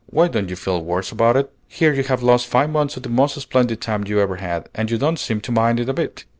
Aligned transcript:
"Why 0.07 0.29
don't 0.29 0.49
you 0.49 0.55
feel 0.55 0.83
worse 0.83 1.11
about 1.11 1.37
it? 1.37 1.51
Here 1.67 1.93
you 1.93 2.01
have 2.05 2.23
lost 2.23 2.47
five 2.47 2.71
months 2.71 2.97
of 2.97 3.03
the 3.03 3.09
most 3.09 3.39
splendid 3.39 3.81
time 3.81 4.05
you 4.07 4.19
ever 4.19 4.37
had, 4.37 4.67
and 4.73 4.89
you 4.89 4.97
don't 4.97 5.19
seem 5.19 5.41
to 5.41 5.51
mind 5.51 5.79
it 5.79 5.89
a 5.89 5.93
bit! 5.93 6.25